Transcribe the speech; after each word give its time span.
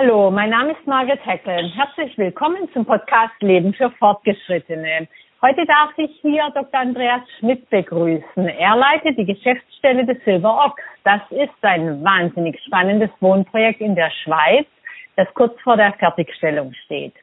Hallo, 0.00 0.30
mein 0.30 0.50
Name 0.50 0.74
ist 0.74 0.86
Margaret 0.86 1.26
Heckel. 1.26 1.72
Herzlich 1.74 2.16
willkommen 2.16 2.68
zum 2.72 2.84
Podcast 2.84 3.34
Leben 3.40 3.74
für 3.74 3.90
Fortgeschrittene. 3.90 5.08
Heute 5.42 5.66
darf 5.66 5.90
ich 5.96 6.12
hier 6.22 6.48
Dr. 6.54 6.78
Andreas 6.78 7.22
Schmidt 7.40 7.68
begrüßen. 7.68 8.46
Er 8.46 8.76
leitet 8.76 9.18
die 9.18 9.24
Geschäftsstelle 9.24 10.06
des 10.06 10.22
Silver 10.24 10.66
Ox. 10.66 10.80
Das 11.02 11.20
ist 11.30 11.50
ein 11.62 12.04
wahnsinnig 12.04 12.60
spannendes 12.64 13.10
Wohnprojekt 13.18 13.80
in 13.80 13.96
der 13.96 14.12
Schweiz, 14.22 14.66
das 15.16 15.26
kurz 15.34 15.60
vor 15.62 15.76
der 15.76 15.92
Fertigstellung 15.94 16.72
steht. 16.84 17.14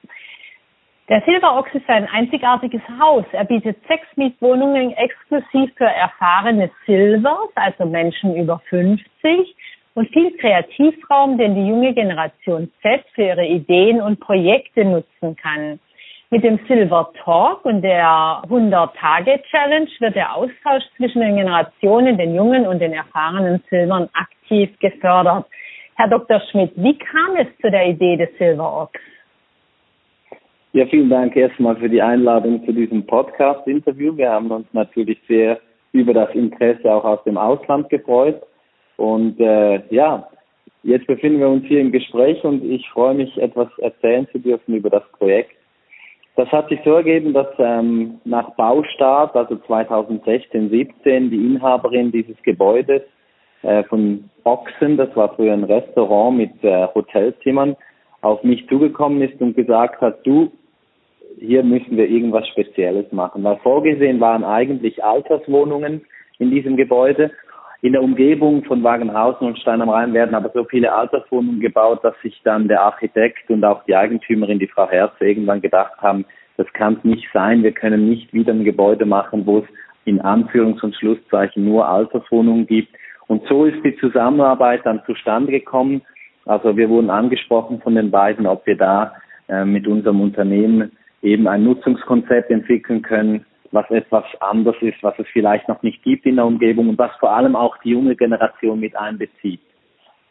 Der 1.07 1.21
Silver 1.21 1.57
Ox 1.57 1.73
ist 1.73 1.89
ein 1.89 2.10
einzigartiges 2.10 2.82
Haus. 3.00 3.23
Er 3.32 3.46
bietet 3.46 3.78
sechs 3.88 4.07
Mietwohnungen 4.18 4.92
exklusiv 4.98 5.73
für 5.78 5.86
erfahrene 5.86 6.70
Silvers, 6.86 7.52
also 7.55 7.86
Menschen 7.86 8.36
über 8.36 8.60
50 8.68 9.55
und 9.96 10.09
viel 10.09 10.32
Kreativraum, 10.38 11.38
den 11.38 11.55
die 11.55 11.68
junge 11.68 11.93
Generation 11.93 12.70
Z 12.82 13.04
für 13.13 13.23
ihre 13.23 13.45
Ideen 13.45 14.02
und 14.02 14.20
Projekte 14.20 14.86
nutzen 14.86 15.36
kann. 15.36 15.80
Mit 16.31 16.44
dem 16.44 16.59
Silver 16.67 17.12
Talk 17.23 17.63
und 17.66 17.81
der 17.81 18.41
100-Tage-Challenge 18.50 19.88
wird 20.00 20.16
der 20.16 20.36
Austausch 20.36 20.84
zwischen 20.98 21.22
den 21.22 21.38
Generationen, 21.38 22.17
den 22.17 22.36
jungen 22.36 22.67
und 22.67 22.80
den 22.80 22.94
erfahrenen 22.94 23.63
Silbern 23.70 24.09
aktiv 24.13 24.70
gefördert. 24.80 25.45
Herr 25.95 26.09
Dr. 26.09 26.41
Schmidt, 26.52 26.73
wie 26.75 26.98
kam 26.98 27.38
es 27.38 27.48
zu 27.62 27.72
der 27.72 27.88
Idee 27.88 28.17
des 28.17 28.30
Silver 28.38 28.81
Ox? 28.81 29.00
Ja, 30.73 30.86
vielen 30.88 31.09
Dank 31.09 31.38
erstmal 31.38 31.77
für 31.77 31.88
die 31.88 32.02
Einladung 32.02 32.66
zu 32.66 32.73
diesem 32.73 33.05
Podcast-Interview. 33.05 34.17
Wir 34.17 34.30
haben 34.30 34.52
uns 34.52 34.67
natürlich 34.73 35.17
sehr 35.30 35.58
über 35.94 36.14
das 36.14 36.36
Interesse 36.36 36.91
auch 36.91 37.05
aus 37.05 37.23
dem 37.23 37.38
Ausland 37.38 37.89
gefreut 37.89 38.41
und 38.98 39.40
äh, 39.40 39.81
ja, 39.90 40.27
jetzt 40.84 41.08
befinden 41.08 41.40
wir 41.40 41.49
uns 41.49 41.66
hier 41.66 41.81
im 41.81 41.91
Gespräch 41.91 42.44
und 42.44 42.63
ich 42.63 42.88
freue 42.90 43.16
mich, 43.16 43.36
etwas 43.38 43.67
erzählen 43.80 44.27
zu 44.31 44.40
dürfen 44.40 44.76
über 44.76 44.90
das 44.90 45.03
Projekt. 45.17 45.52
Das 46.36 46.50
hat 46.52 46.70
sich 46.70 46.80
so 46.83 46.94
ergeben, 46.94 47.33
dass 47.33 47.47
ähm, 47.59 48.20
nach 48.25 48.52
Baustart, 48.55 49.36
also 49.36 49.55
2016, 49.55 50.70
17, 50.70 51.30
die 51.30 51.38
Inhaberin 51.38 52.11
dieses 52.11 52.36
Gebäudes 52.44 53.02
äh, 53.61 53.83
von 53.86 54.30
Boxen, 54.44 54.98
das 54.98 55.16
war 55.16 55.33
früher 55.36 55.53
ein 55.53 55.64
Restaurant 55.64 56.38
mit 56.38 56.64
äh, 56.64 56.88
Hotelzimmern, 56.94 57.75
auf 58.22 58.44
mich 58.44 58.67
zugekommen 58.67 59.22
ist 59.22 59.39
und 59.39 59.55
gesagt 59.55 60.02
hat, 60.02 60.25
du, 60.25 60.52
hier 61.39 61.64
müssen 61.64 61.95
wir 61.95 62.08
irgendwas 62.09 62.48
Spezielles 62.50 63.11
machen. 63.11 63.44
Weil 63.44 63.58
vorgesehen 63.58 64.20
waren 64.20 64.44
eigentlich 64.44 65.03
Alterswohnungen 65.03 66.05
in 66.39 66.52
diesem 66.52 66.75
Gebäude 66.75 67.31
in 67.86 67.91
der 67.91 68.02
Umgebung 68.02 68.64
von 68.64 68.81
Wagenhausen 68.81 69.45
und 69.45 69.59
Stein 69.59 69.80
am 69.80 69.91
Rhein 69.91 70.11
werden 70.11 70.33
aber 70.33 70.50
so 70.55 70.64
viele 70.64 70.91
Alterswohnungen 70.91 71.59
gebaut, 71.59 72.00
dass 72.03 72.19
sich 72.23 72.42
dann 72.44 72.67
der 72.67 72.81
Architekt 72.81 73.47
und 73.52 73.64
auch 73.64 73.83
die 73.83 73.95
Eigentümerin, 73.95 74.58
die 74.58 74.66
Frau 74.66 74.89
Herz, 74.89 75.11
irgendwann 75.19 75.61
gedacht 75.61 76.02
haben, 76.02 76.25
das 76.58 76.66
kann 76.73 76.95
es 76.97 77.03
nicht 77.03 77.27
sein, 77.31 77.61
wir 77.61 77.73
können 77.73 78.09
nicht 78.09 78.33
wieder 78.33 78.53
ein 78.53 78.64
Gebäude 78.64 79.05
machen, 79.05 79.45
wo 79.45 79.59
es 79.59 79.66
in 80.05 80.19
Anführungs- 80.19 80.83
und 80.83 80.95
Schlusszeichen 80.95 81.64
nur 81.64 81.88
Alterswohnungen 81.88 82.66
gibt. 82.66 82.89
Und 83.27 83.44
so 83.47 83.66
ist 83.66 83.77
die 83.86 83.95
Zusammenarbeit 83.97 84.81
dann 84.83 85.03
zustande 85.05 85.52
gekommen. 85.52 86.02
Also 86.47 86.75
wir 86.75 86.89
wurden 86.89 87.11
angesprochen 87.11 87.81
von 87.81 87.94
den 87.94 88.09
beiden, 88.09 88.47
ob 88.47 88.66
wir 88.66 88.77
da 88.77 89.14
äh, 89.47 89.64
mit 89.64 89.86
unserem 89.88 90.22
Unternehmen 90.22 90.92
eben 91.22 91.47
ein 91.47 91.64
Nutzungskonzept 91.64 92.49
entwickeln 92.49 93.03
können, 93.03 93.45
was 93.71 93.89
etwas 93.91 94.25
anders 94.39 94.75
ist, 94.81 95.02
was 95.02 95.17
es 95.19 95.27
vielleicht 95.31 95.67
noch 95.67 95.81
nicht 95.83 96.03
gibt 96.03 96.25
in 96.25 96.35
der 96.35 96.45
Umgebung 96.45 96.89
und 96.89 96.97
was 96.97 97.11
vor 97.19 97.31
allem 97.31 97.55
auch 97.55 97.77
die 97.77 97.91
junge 97.91 98.16
Generation 98.16 98.80
mit 98.80 98.95
einbezieht. 98.95 99.61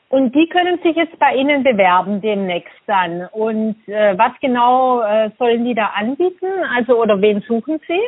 Und 0.08 0.34
die 0.34 0.48
können 0.48 0.78
sich 0.82 0.94
jetzt 0.94 1.18
bei 1.18 1.34
Ihnen 1.34 1.64
bewerben 1.64 2.20
demnächst 2.20 2.72
dann. 2.86 3.26
Und 3.32 3.76
äh, 3.88 4.16
was 4.16 4.32
genau 4.40 5.02
äh, 5.02 5.30
sollen 5.38 5.64
die 5.64 5.74
da 5.74 5.86
anbieten? 5.96 6.46
Also 6.76 7.00
oder 7.00 7.20
wen 7.20 7.40
suchen 7.40 7.80
Sie? 7.88 8.00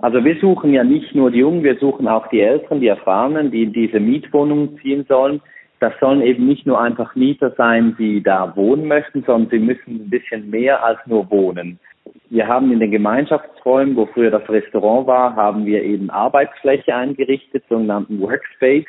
Also 0.00 0.24
wir 0.24 0.36
suchen 0.40 0.72
ja 0.72 0.82
nicht 0.82 1.14
nur 1.14 1.30
die 1.30 1.38
Jungen, 1.38 1.62
wir 1.62 1.76
suchen 1.76 2.08
auch 2.08 2.26
die 2.28 2.40
Älteren, 2.40 2.80
die 2.80 2.88
Erfahrenen, 2.88 3.52
die 3.52 3.62
in 3.62 3.72
diese 3.72 4.00
Mietwohnungen 4.00 4.76
ziehen 4.78 5.04
sollen. 5.08 5.40
Das 5.78 5.92
sollen 6.00 6.22
eben 6.22 6.48
nicht 6.48 6.66
nur 6.66 6.80
einfach 6.80 7.14
Mieter 7.14 7.52
sein, 7.56 7.94
die 7.96 8.22
da 8.22 8.56
wohnen 8.56 8.88
möchten, 8.88 9.22
sondern 9.24 9.50
sie 9.50 9.58
müssen 9.58 10.06
ein 10.06 10.10
bisschen 10.10 10.50
mehr 10.50 10.82
als 10.82 10.98
nur 11.06 11.30
wohnen. 11.30 11.78
Wir 12.32 12.48
haben 12.48 12.72
in 12.72 12.80
den 12.80 12.90
Gemeinschaftsräumen, 12.90 13.94
wo 13.94 14.06
früher 14.06 14.30
das 14.30 14.48
Restaurant 14.48 15.06
war, 15.06 15.36
haben 15.36 15.66
wir 15.66 15.82
eben 15.82 16.08
Arbeitsfläche 16.08 16.94
eingerichtet, 16.96 17.62
sogenannten 17.68 18.22
Workspace, 18.22 18.86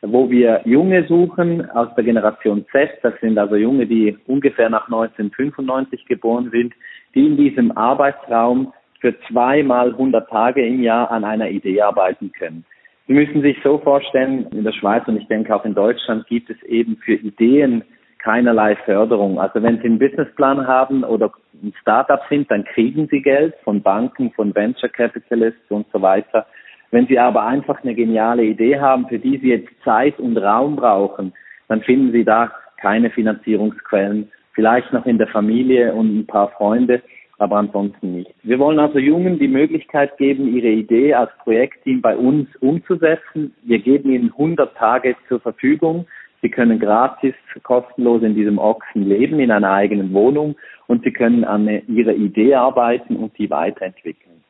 wo 0.00 0.30
wir 0.30 0.62
Junge 0.64 1.06
suchen 1.06 1.70
aus 1.72 1.94
der 1.96 2.04
Generation 2.04 2.64
Z. 2.72 2.88
Das 3.02 3.12
sind 3.20 3.36
also 3.36 3.56
Junge, 3.56 3.86
die 3.86 4.16
ungefähr 4.26 4.70
nach 4.70 4.86
1995 4.86 6.06
geboren 6.06 6.48
sind, 6.50 6.72
die 7.14 7.26
in 7.26 7.36
diesem 7.36 7.76
Arbeitsraum 7.76 8.72
für 9.00 9.14
zweimal 9.28 9.90
100 9.90 10.26
Tage 10.30 10.66
im 10.66 10.82
Jahr 10.82 11.10
an 11.10 11.24
einer 11.24 11.50
Idee 11.50 11.82
arbeiten 11.82 12.32
können. 12.32 12.64
Sie 13.06 13.12
müssen 13.12 13.42
sich 13.42 13.58
so 13.62 13.76
vorstellen, 13.76 14.46
in 14.52 14.64
der 14.64 14.72
Schweiz 14.72 15.06
und 15.06 15.18
ich 15.18 15.28
denke 15.28 15.54
auch 15.54 15.66
in 15.66 15.74
Deutschland 15.74 16.26
gibt 16.26 16.48
es 16.48 16.62
eben 16.62 16.96
für 17.04 17.16
Ideen 17.16 17.84
keinerlei 18.18 18.76
Förderung. 18.76 19.38
Also 19.38 19.62
wenn 19.62 19.78
Sie 19.78 19.84
einen 19.84 19.98
Businessplan 19.98 20.66
haben 20.66 21.04
oder 21.04 21.32
ein 21.62 21.72
Startup 21.80 22.20
sind, 22.28 22.50
dann 22.50 22.64
kriegen 22.64 23.08
Sie 23.10 23.22
Geld 23.22 23.54
von 23.64 23.82
Banken, 23.82 24.32
von 24.32 24.54
Venture 24.54 24.88
Capitalists 24.88 25.70
und 25.70 25.86
so 25.92 26.02
weiter. 26.02 26.46
Wenn 26.90 27.06
Sie 27.06 27.18
aber 27.18 27.44
einfach 27.44 27.82
eine 27.82 27.94
geniale 27.94 28.44
Idee 28.44 28.78
haben, 28.80 29.06
für 29.08 29.18
die 29.18 29.38
Sie 29.38 29.48
jetzt 29.48 29.68
Zeit 29.84 30.18
und 30.18 30.36
Raum 30.38 30.76
brauchen, 30.76 31.32
dann 31.68 31.82
finden 31.82 32.12
Sie 32.12 32.24
da 32.24 32.50
keine 32.78 33.10
Finanzierungsquellen. 33.10 34.30
Vielleicht 34.52 34.92
noch 34.92 35.06
in 35.06 35.18
der 35.18 35.28
Familie 35.28 35.92
und 35.94 36.18
ein 36.18 36.26
paar 36.26 36.48
Freunde, 36.50 37.02
aber 37.38 37.56
ansonsten 37.56 38.14
nicht. 38.14 38.34
Wir 38.42 38.58
wollen 38.58 38.78
also 38.78 38.98
Jungen 38.98 39.38
die 39.38 39.48
Möglichkeit 39.48 40.16
geben, 40.16 40.48
ihre 40.48 40.68
Idee 40.68 41.14
als 41.14 41.30
Projektteam 41.44 42.00
bei 42.00 42.16
uns 42.16 42.48
umzusetzen. 42.56 43.54
Wir 43.62 43.78
geben 43.78 44.10
ihnen 44.10 44.32
100 44.32 44.76
Tage 44.76 45.14
zur 45.28 45.40
Verfügung. 45.40 46.06
Sie 46.40 46.50
können 46.50 46.78
gratis, 46.78 47.34
kostenlos 47.62 48.22
in 48.22 48.34
diesem 48.34 48.58
Ochsen 48.58 49.02
leben, 49.08 49.40
in 49.40 49.50
einer 49.50 49.72
eigenen 49.72 50.12
Wohnung 50.12 50.56
und 50.86 51.04
Sie 51.04 51.12
können 51.12 51.44
an 51.44 51.68
Ihrer 51.88 52.14
Idee 52.14 52.54
arbeiten 52.54 53.16
und 53.16 53.36
die 53.38 53.50
weiterentwickeln. 53.50 54.42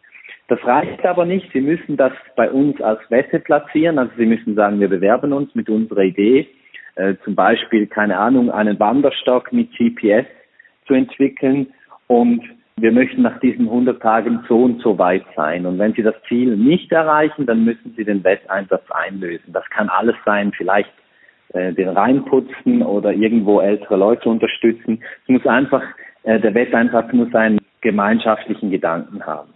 Das 0.48 0.64
reicht 0.64 1.04
aber 1.04 1.24
nicht. 1.26 1.52
Sie 1.52 1.60
müssen 1.60 1.96
das 1.96 2.12
bei 2.36 2.50
uns 2.50 2.80
als 2.80 3.00
Wette 3.10 3.38
platzieren. 3.38 3.98
Also 3.98 4.12
Sie 4.16 4.26
müssen 4.26 4.54
sagen, 4.54 4.80
wir 4.80 4.88
bewerben 4.88 5.32
uns 5.32 5.54
mit 5.54 5.68
unserer 5.68 6.02
Idee, 6.02 6.48
äh, 6.94 7.14
zum 7.24 7.34
Beispiel, 7.34 7.86
keine 7.86 8.18
Ahnung, 8.18 8.50
einen 8.50 8.78
Wanderstock 8.80 9.52
mit 9.52 9.70
GPS 9.76 10.26
zu 10.86 10.94
entwickeln 10.94 11.68
und 12.06 12.42
wir 12.76 12.92
möchten 12.92 13.22
nach 13.22 13.38
diesen 13.40 13.66
100 13.66 14.00
Tagen 14.00 14.44
so 14.48 14.62
und 14.62 14.80
so 14.82 14.98
weit 14.98 15.24
sein. 15.34 15.66
Und 15.66 15.78
wenn 15.78 15.94
Sie 15.94 16.02
das 16.02 16.14
Ziel 16.28 16.56
nicht 16.56 16.92
erreichen, 16.92 17.44
dann 17.44 17.64
müssen 17.64 17.94
Sie 17.96 18.04
den 18.04 18.22
Wetteinsatz 18.24 18.84
einlösen. 18.90 19.52
Das 19.52 19.68
kann 19.70 19.88
alles 19.88 20.14
sein, 20.24 20.52
vielleicht 20.56 20.90
äh, 21.54 21.72
den 21.72 21.88
Rhein 21.88 22.24
putzen 22.24 22.82
oder 22.82 23.12
irgendwo 23.12 23.60
ältere 23.60 23.96
Leute 23.96 24.28
unterstützen. 24.28 25.02
Es 25.22 25.28
muss 25.28 25.46
einfach, 25.46 25.82
äh, 26.24 26.38
der 26.40 26.54
Wetteinsatz 26.54 27.12
muss 27.12 27.34
einen 27.34 27.60
gemeinschaftlichen 27.80 28.70
Gedanken 28.70 29.24
haben. 29.24 29.54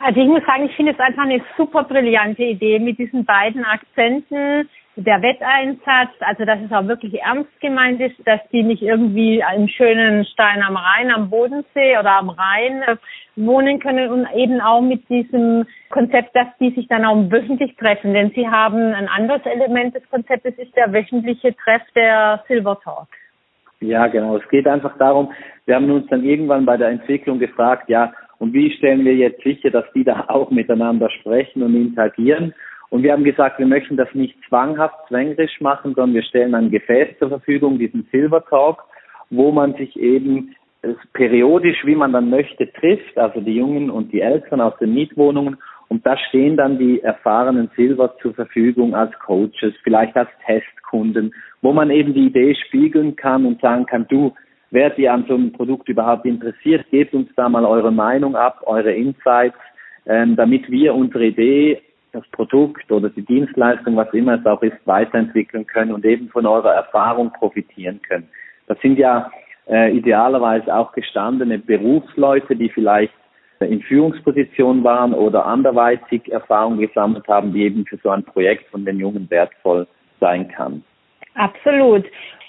Also 0.00 0.20
ich 0.20 0.26
muss 0.26 0.44
sagen, 0.44 0.66
ich 0.66 0.76
finde 0.76 0.92
es 0.92 1.00
einfach 1.00 1.22
eine 1.22 1.40
super 1.56 1.84
brillante 1.84 2.42
Idee 2.42 2.78
mit 2.78 2.98
diesen 2.98 3.24
beiden 3.24 3.64
Akzenten 3.64 4.68
der 4.96 5.20
Wetteinsatz, 5.20 6.10
also 6.20 6.46
dass 6.46 6.58
es 6.64 6.72
auch 6.72 6.88
wirklich 6.88 7.20
ernst 7.20 7.60
gemeint 7.60 8.00
ist, 8.00 8.16
dass 8.24 8.40
die 8.50 8.62
nicht 8.62 8.82
irgendwie 8.82 9.42
im 9.54 9.68
schönen 9.68 10.24
Stein 10.24 10.62
am 10.62 10.76
Rhein, 10.76 11.10
am 11.10 11.28
Bodensee 11.28 11.98
oder 11.98 12.16
am 12.16 12.30
Rhein 12.30 12.82
äh, 12.82 12.96
wohnen 13.36 13.78
können 13.78 14.10
und 14.10 14.26
eben 14.34 14.58
auch 14.62 14.80
mit 14.80 15.06
diesem 15.10 15.66
Konzept, 15.90 16.34
dass 16.34 16.46
die 16.58 16.70
sich 16.70 16.88
dann 16.88 17.04
auch 17.04 17.30
wöchentlich 17.30 17.76
treffen. 17.76 18.14
Denn 18.14 18.30
sie 18.34 18.48
haben 18.48 18.94
ein 18.94 19.08
anderes 19.08 19.44
Element 19.44 19.94
des 19.94 20.08
Konzeptes, 20.10 20.54
ist 20.56 20.74
der 20.74 20.90
wöchentliche 20.92 21.54
Treff 21.56 21.82
der 21.94 22.42
Silver 22.48 22.80
Talk. 22.82 23.08
Ja, 23.80 24.06
genau. 24.06 24.38
Es 24.38 24.48
geht 24.48 24.66
einfach 24.66 24.96
darum, 24.96 25.30
wir 25.66 25.74
haben 25.74 25.90
uns 25.90 26.06
dann 26.08 26.24
irgendwann 26.24 26.64
bei 26.64 26.78
der 26.78 26.88
Entwicklung 26.88 27.38
gefragt, 27.38 27.90
ja, 27.90 28.14
und 28.38 28.54
wie 28.54 28.70
stellen 28.70 29.04
wir 29.04 29.14
jetzt 29.14 29.42
sicher, 29.42 29.70
dass 29.70 29.84
die 29.94 30.04
da 30.04 30.24
auch 30.28 30.50
miteinander 30.50 31.10
sprechen 31.10 31.62
und 31.62 31.74
interagieren? 31.74 32.54
Und 32.90 33.02
wir 33.02 33.12
haben 33.12 33.24
gesagt, 33.24 33.58
wir 33.58 33.66
möchten 33.66 33.96
das 33.96 34.08
nicht 34.14 34.36
zwanghaft, 34.48 34.96
zwängerisch 35.08 35.60
machen, 35.60 35.94
sondern 35.94 36.14
wir 36.14 36.22
stellen 36.22 36.54
ein 36.54 36.70
Gefäß 36.70 37.18
zur 37.18 37.28
Verfügung, 37.28 37.78
diesen 37.78 38.06
Silver 38.12 38.44
Talk, 38.44 38.84
wo 39.30 39.50
man 39.50 39.74
sich 39.74 39.98
eben 39.98 40.54
periodisch, 41.12 41.84
wie 41.84 41.96
man 41.96 42.12
dann 42.12 42.30
möchte, 42.30 42.70
trifft, 42.72 43.18
also 43.18 43.40
die 43.40 43.56
Jungen 43.56 43.90
und 43.90 44.12
die 44.12 44.20
Eltern 44.20 44.60
aus 44.60 44.76
den 44.78 44.94
Mietwohnungen. 44.94 45.56
Und 45.88 46.04
da 46.04 46.16
stehen 46.16 46.56
dann 46.56 46.78
die 46.78 47.00
erfahrenen 47.00 47.70
Silver 47.76 48.16
zur 48.20 48.34
Verfügung 48.34 48.94
als 48.94 49.12
Coaches, 49.20 49.74
vielleicht 49.82 50.16
als 50.16 50.28
Testkunden, 50.44 51.32
wo 51.62 51.72
man 51.72 51.90
eben 51.90 52.12
die 52.12 52.26
Idee 52.26 52.54
spiegeln 52.66 53.16
kann 53.16 53.46
und 53.46 53.60
sagen 53.60 53.86
kann, 53.86 54.06
du, 54.08 54.34
wer 54.70 54.96
ihr 54.98 55.12
an 55.12 55.24
so 55.28 55.34
einem 55.34 55.52
Produkt 55.52 55.88
überhaupt 55.88 56.26
interessiert, 56.26 56.84
gebt 56.90 57.14
uns 57.14 57.28
da 57.36 57.48
mal 57.48 57.64
eure 57.64 57.92
Meinung 57.92 58.34
ab, 58.34 58.62
eure 58.66 58.92
Insights, 58.92 59.58
ähm, 60.06 60.36
damit 60.36 60.70
wir 60.70 60.94
unsere 60.94 61.26
Idee 61.26 61.82
das 62.16 62.28
Produkt 62.30 62.90
oder 62.90 63.08
die 63.10 63.24
Dienstleistung, 63.24 63.96
was 63.96 64.12
immer 64.12 64.38
es 64.38 64.46
auch 64.46 64.62
ist, 64.62 64.76
weiterentwickeln 64.84 65.66
können 65.66 65.92
und 65.92 66.04
eben 66.04 66.28
von 66.28 66.46
eurer 66.46 66.72
Erfahrung 66.72 67.32
profitieren 67.32 68.00
können. 68.02 68.28
Das 68.66 68.78
sind 68.80 68.98
ja 68.98 69.30
äh, 69.68 69.96
idealerweise 69.96 70.74
auch 70.74 70.92
gestandene 70.92 71.58
Berufsleute, 71.58 72.56
die 72.56 72.68
vielleicht 72.68 73.12
in 73.60 73.80
Führungspositionen 73.82 74.84
waren 74.84 75.14
oder 75.14 75.46
anderweitig 75.46 76.30
Erfahrung 76.30 76.78
gesammelt 76.78 77.26
haben, 77.26 77.52
die 77.52 77.62
eben 77.62 77.86
für 77.86 77.96
so 77.98 78.10
ein 78.10 78.24
Projekt 78.24 78.68
von 78.70 78.84
den 78.84 78.98
Jungen 78.98 79.30
wertvoll 79.30 79.86
sein 80.20 80.48
kann. 80.48 80.82
Absolut. 81.34 82.04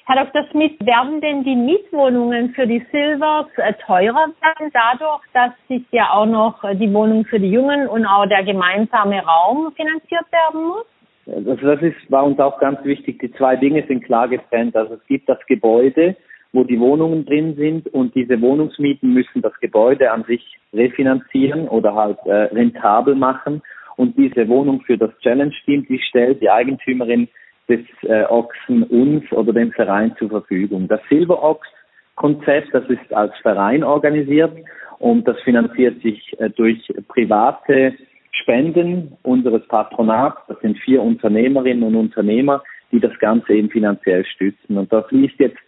Herr 0.08 0.24
Dr. 0.24 0.46
Schmidt, 0.52 0.80
werden 0.86 1.20
denn 1.20 1.44
die 1.44 1.58
Mietwohnungen 1.58 2.52
für 2.52 2.66
die 2.66 2.82
Silvers 2.94 3.48
äh, 3.58 3.74
teurer 3.86 4.32
werden 4.40 4.72
dadurch, 4.72 5.22
dass 5.34 5.52
sich 5.68 5.84
ja 5.92 6.12
auch 6.14 6.26
noch 6.26 6.64
die 6.76 6.94
Wohnung 6.94 7.26
für 7.26 7.42
die 7.42 7.52
Jungen 7.52 7.90
und 7.90 8.06
auch 8.06 8.26
der 8.26 8.46
gemeinsame 8.46 9.22
Raum 9.22 9.74
finanziert 9.76 10.24
werden 10.32 10.66
muss? 10.66 10.86
Also 11.28 11.56
das 11.56 11.82
ist, 11.82 12.10
war 12.10 12.24
uns 12.24 12.40
auch 12.40 12.58
ganz 12.58 12.82
wichtig. 12.86 13.20
Die 13.20 13.34
zwei 13.34 13.58
Dinge 13.58 13.84
sind 13.86 14.06
klar 14.06 14.30
getrennt. 14.30 14.78
Also 14.78 14.94
es 14.94 15.06
gibt 15.08 15.28
das 15.28 15.46
Gebäude, 15.46 16.16
wo 16.54 16.64
die 16.64 16.80
Wohnungen 16.80 17.26
drin 17.26 17.56
sind 17.58 17.94
und 17.94 18.16
diese 18.16 18.40
Wohnungsmieten 18.40 19.14
müssen 19.14 19.42
das 19.42 19.60
Gebäude 19.60 20.10
an 20.10 20.24
sich 20.24 20.58
refinanzieren 20.74 21.68
oder 21.68 21.96
halt 21.96 22.20
äh, 22.24 22.44
rentabel 22.56 23.14
machen. 23.14 23.62
Und 23.98 24.18
diese 24.18 24.48
Wohnung 24.48 24.80
für 24.84 24.98
das 24.98 25.12
Challenge 25.20 25.54
Team, 25.66 25.86
die 25.90 26.00
stellt 26.00 26.42
die 26.42 26.50
Eigentümerin 26.50 27.28
des 27.70 27.82
äh, 28.04 28.24
Ochsen 28.26 28.84
uns 28.84 29.32
oder 29.32 29.54
dem 29.54 29.72
Verein 29.72 30.16
zur 30.18 30.30
Verfügung. 30.30 30.88
Das 30.88 31.02
Silver 31.10 31.44
Ox 31.44 31.68
Konzept, 32.16 32.74
das 32.74 32.84
ist 32.90 33.14
als 33.14 33.34
Verein 33.42 33.84
organisiert 33.84 34.52
und 35.00 35.28
das 35.28 35.40
finanziert 35.42 36.02
sich 36.02 36.36
äh, 36.40 36.50
durch 36.50 36.92
private 37.08 37.94
Spenden 38.32 39.18
unseres 39.24 39.68
Patronats. 39.68 40.40
Das 40.48 40.60
sind 40.62 40.78
vier 40.80 41.02
Unternehmerinnen 41.02 41.84
und 41.84 41.96
Unternehmer, 41.96 42.64
die 42.92 43.00
das 43.00 43.18
Ganze 43.20 43.54
eben 43.54 43.70
finanziell 43.70 44.26
stützen. 44.26 44.78
Und 44.78 44.92
da 44.92 45.04
fließt 45.04 45.40
jetzt 45.40 45.60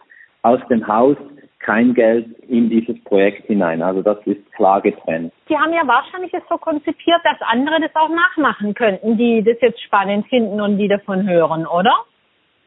aus 0.42 0.60
dem 0.68 0.86
Haus 0.86 1.16
kein 1.60 1.94
Geld 1.94 2.26
in 2.48 2.70
dieses 2.70 3.02
Projekt 3.04 3.46
hinein. 3.46 3.82
Also 3.82 4.02
das 4.02 4.18
ist 4.24 4.50
klar 4.52 4.80
getrennt. 4.80 5.32
Sie 5.48 5.56
haben 5.56 5.72
ja 5.72 5.86
wahrscheinlich 5.86 6.32
es 6.34 6.42
so 6.48 6.56
konzipiert, 6.56 7.20
dass 7.24 7.36
andere 7.42 7.80
das 7.80 7.94
auch 7.94 8.08
nachmachen 8.08 8.74
könnten, 8.74 9.16
die 9.16 9.42
das 9.42 9.56
jetzt 9.60 9.82
spannend 9.82 10.26
finden 10.28 10.60
und 10.60 10.78
die 10.78 10.88
davon 10.88 11.28
hören, 11.28 11.66
oder? 11.66 11.92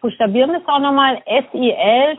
Buchstabieren 0.00 0.50
wir 0.50 0.58
es 0.58 0.66
auch 0.66 0.80
nochmal 0.80 1.22
S-I-L-V-E-R-O-X.ch. 1.24 2.14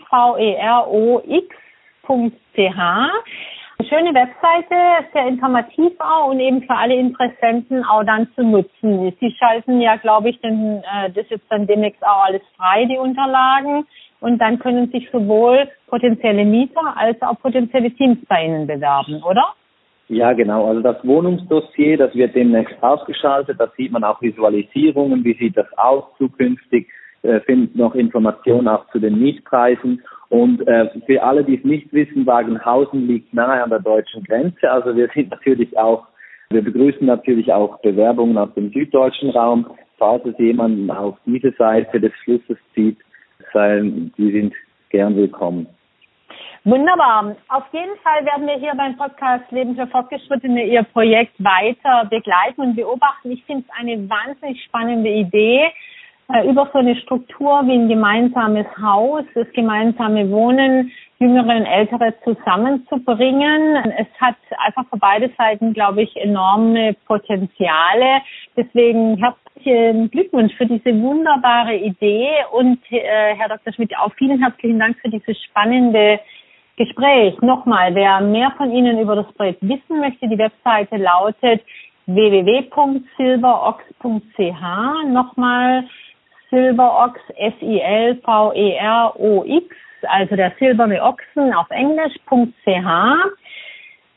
Eine 3.78 3.90
schöne 3.90 4.14
Webseite, 4.14 5.06
sehr 5.12 5.28
informativ 5.28 5.94
auch 6.00 6.30
und 6.30 6.40
eben 6.40 6.62
für 6.62 6.76
alle 6.76 6.96
Interessenten 6.96 7.84
auch 7.84 8.06
dann 8.06 8.28
zu 8.34 8.44
nutzen. 8.44 9.14
Sie 9.20 9.32
schalten 9.32 9.82
ja, 9.82 9.98
glaube 9.98 10.30
ich, 10.30 10.40
denn, 10.40 10.78
äh, 10.78 11.12
das 11.12 11.30
jetzt 11.30 11.46
dann 11.50 11.68
demnächst 11.68 12.02
auch 12.02 12.24
alles 12.26 12.42
frei, 12.56 12.86
die 12.86 12.98
Unterlagen. 12.98 13.86
Und 14.22 14.40
dann 14.40 14.60
können 14.60 14.90
sich 14.92 15.10
sowohl 15.12 15.68
potenzielle 15.88 16.46
Mieter 16.46 16.96
als 16.96 17.22
auch 17.22 17.38
potenzielle 17.42 17.92
Teams 17.92 18.18
bei 18.30 18.46
Ihnen 18.46 18.66
bewerben, 18.66 19.22
oder? 19.24 19.54
Ja, 20.08 20.32
genau. 20.32 20.68
Also 20.68 20.82
das 20.82 21.06
Wohnungsdossier, 21.06 21.98
das 21.98 22.16
wird 22.16 22.34
demnächst 22.34 22.82
ausgeschaltet. 22.82 23.60
Da 23.60 23.70
sieht 23.76 23.92
man 23.92 24.06
auch 24.06 24.22
Visualisierungen, 24.22 25.24
wie 25.26 25.34
sieht 25.34 25.58
das 25.58 25.68
aus 25.78 26.06
zukünftig, 26.18 26.88
äh, 27.24 27.42
findet 27.42 27.76
noch 27.76 27.94
Informationen 27.94 28.68
auch 28.70 28.88
zu 28.92 29.00
den 29.00 29.20
Mietpreisen 29.20 30.02
und 30.30 30.68
äh, 30.68 30.90
für 31.06 31.22
alle, 31.22 31.44
die 31.44 31.58
es 31.58 31.64
nicht 31.64 31.92
wissen, 31.94 32.26
Wagenhausen 32.26 33.08
liegt 33.08 33.34
nahe 33.34 33.64
an 33.64 33.70
der 33.70 33.80
deutschen 33.80 34.24
Grenze. 34.24 34.70
Also 34.70 34.96
wir 34.96 35.10
sind 35.14 35.30
natürlich 35.32 35.78
auch, 35.78 36.08
wir 36.50 36.64
begrüßen 36.64 37.06
natürlich 37.06 37.52
auch 37.52 37.80
Bewerbungen 37.82 38.38
aus 38.38 38.54
dem 38.56 38.72
süddeutschen 38.72 39.32
Raum. 39.32 39.68
Falls 39.98 40.26
es 40.26 40.38
jemanden 40.38 40.92
auf 40.92 41.18
diese 41.26 41.52
Seite 41.52 42.00
des 42.00 42.12
Flusses 42.24 42.58
zieht, 42.74 42.98
sein, 43.54 44.12
die 44.18 44.32
sind 44.32 44.54
gern 44.90 45.16
willkommen. 45.16 45.68
Wunderbar. 46.66 47.36
Auf 47.50 47.64
jeden 47.72 47.96
Fall 47.98 48.26
werden 48.26 48.48
wir 48.48 48.56
hier 48.56 48.74
beim 48.76 48.98
Podcast 48.98 49.50
Leben 49.52 49.76
für 49.76 49.86
Fortgeschrittene 49.86 50.66
Ihr 50.66 50.82
Projekt 50.82 51.36
weiter 51.38 52.06
begleiten 52.10 52.62
und 52.62 52.76
beobachten. 52.76 53.32
Ich 53.32 53.44
finde 53.46 53.64
es 53.68 53.80
eine 53.80 54.10
wahnsinnig 54.10 54.64
spannende 54.64 55.10
Idee. 55.10 55.72
Äh, 56.34 56.50
über 56.50 56.68
so 56.74 56.80
eine 56.80 56.96
Struktur 56.96 57.62
wie 57.68 57.74
ein 57.74 57.88
gemeinsames 57.88 58.66
Haus, 58.82 59.24
das 59.36 59.46
gemeinsame 59.54 60.32
Wohnen, 60.32 60.92
Jüngere 61.20 61.56
und 61.56 61.68
Ältere 61.68 62.16
zusammenzubringen. 62.24 63.76
Es 63.98 64.08
hat 64.20 64.36
einfach 64.58 64.86
für 64.90 64.98
beide 64.98 65.30
Seiten, 65.38 65.74
glaube 65.74 66.02
ich, 66.02 66.16
enorme 66.16 66.96
Potenziale. 67.06 68.24
Deswegen 68.58 69.18
herzlichen 69.18 70.10
Glückwunsch 70.10 70.56
für 70.56 70.66
diese 70.66 71.00
wunderbare 71.00 71.76
Idee 71.76 72.30
und 72.52 72.80
äh, 72.92 73.36
Herr 73.36 73.50
Dr. 73.50 73.72
Schmidt, 73.74 73.96
auch 73.96 74.12
vielen 74.16 74.42
herzlichen 74.42 74.80
Dank 74.80 74.98
für 75.00 75.10
dieses 75.10 75.40
spannende 75.44 76.20
Gespräch. 76.76 77.40
Nochmal, 77.42 77.94
wer 77.94 78.22
mehr 78.22 78.52
von 78.58 78.72
Ihnen 78.72 79.00
über 79.00 79.16
das 79.16 79.32
Projekt 79.34 79.62
wissen 79.62 80.00
möchte, 80.00 80.28
die 80.28 80.40
Webseite 80.40 80.98
lautet 80.98 81.62
www.silverox.ch. 82.08 85.08
Nochmal 85.08 85.86
Silverox, 86.56 87.20
S-I-L-V-E-R-O-X, 87.36 88.16
also 90.04 90.36
der 90.38 90.54
silberne 90.58 91.04
Ochsen 91.04 91.54
auf 91.54 91.70
Englisch.ch. 91.70 92.88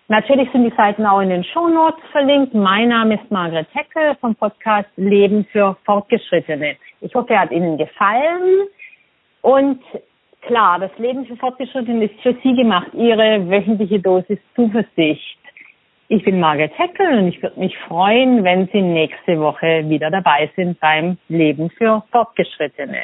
Natürlich 0.06 0.48
sind 0.52 0.62
die 0.64 0.72
Seiten 0.76 1.04
auch 1.04 1.20
in 1.20 1.30
den 1.30 1.42
Shownotes 1.42 2.00
verlinkt. 2.12 2.54
Mein 2.54 2.90
Name 2.90 3.16
ist 3.16 3.28
Margret 3.32 3.66
Heckel 3.74 4.14
vom 4.20 4.36
Podcast 4.36 4.88
Leben 4.94 5.46
für 5.46 5.76
Fortgeschrittene. 5.84 6.76
Ich 7.00 7.12
hoffe, 7.12 7.32
er 7.34 7.40
hat 7.40 7.50
Ihnen 7.50 7.76
gefallen. 7.76 8.68
Und 9.42 9.82
klar, 10.42 10.78
das 10.78 10.96
Leben 10.96 11.26
für 11.26 11.34
Fortgeschrittene 11.36 12.04
ist 12.04 12.20
für 12.20 12.36
Sie 12.44 12.54
gemacht. 12.54 12.94
Ihre 12.94 13.50
wöchentliche 13.50 13.98
Dosis 13.98 14.38
Zuversicht. 14.54 15.40
Ich 16.10 16.24
bin 16.24 16.40
Margaret 16.40 16.72
Heckel 16.78 17.18
und 17.18 17.28
ich 17.28 17.42
würde 17.42 17.60
mich 17.60 17.76
freuen, 17.86 18.42
wenn 18.42 18.66
Sie 18.72 18.80
nächste 18.80 19.38
Woche 19.40 19.86
wieder 19.90 20.10
dabei 20.10 20.50
sind 20.56 20.80
beim 20.80 21.18
Leben 21.28 21.68
für 21.68 22.02
Fortgeschrittene. 22.10 23.02